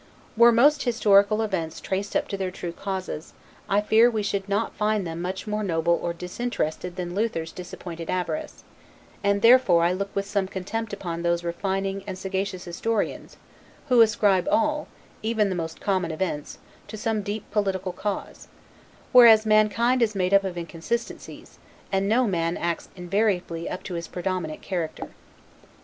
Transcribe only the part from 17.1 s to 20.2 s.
deep political cause; whereas mankind is